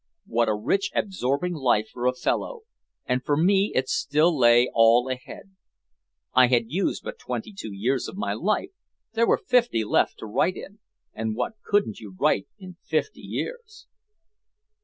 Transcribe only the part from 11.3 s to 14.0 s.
what couldn't you write in fifty years!